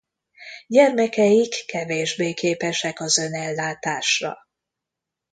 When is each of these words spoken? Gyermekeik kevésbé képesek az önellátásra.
Gyermekeik 0.67 1.63
kevésbé 1.65 2.33
képesek 2.33 2.99
az 2.99 3.17
önellátásra. 3.17 4.37